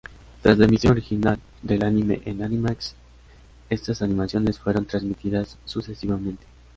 Tras 0.41 0.57
la 0.57 0.65
emisión 0.65 0.93
original 0.93 1.39
del 1.61 1.83
anime 1.83 2.23
en 2.25 2.41
Animax, 2.41 2.95
estas 3.69 4.01
animaciones 4.01 4.57
fueron 4.57 4.85
transmitidas 4.87 5.59
sucesivamente. 5.65 6.43